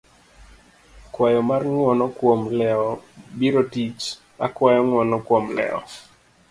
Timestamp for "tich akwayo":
3.73-4.79